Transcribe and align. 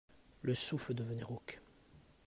Le 0.41 0.55
souffle 0.55 0.95
devenait 0.95 1.21
rauque. 1.21 1.61